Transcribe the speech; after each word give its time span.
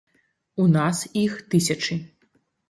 У 0.63 0.63
нас 0.77 1.01
іх 1.25 1.37
тысячы. 1.55 2.01